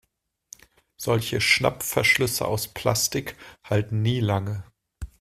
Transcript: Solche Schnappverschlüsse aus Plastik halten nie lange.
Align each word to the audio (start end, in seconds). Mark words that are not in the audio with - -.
Solche 0.97 1.39
Schnappverschlüsse 1.39 2.47
aus 2.47 2.67
Plastik 2.69 3.35
halten 3.63 4.01
nie 4.01 4.19
lange. 4.19 4.63